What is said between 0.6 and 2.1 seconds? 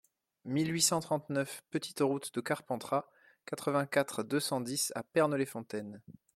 huit cent trente-neuf petite